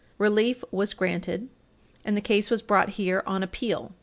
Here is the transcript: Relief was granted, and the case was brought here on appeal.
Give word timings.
Relief 0.17 0.63
was 0.71 0.95
granted, 0.95 1.47
and 2.03 2.17
the 2.17 2.21
case 2.21 2.49
was 2.49 2.63
brought 2.63 2.89
here 2.97 3.21
on 3.27 3.43
appeal. 3.43 3.91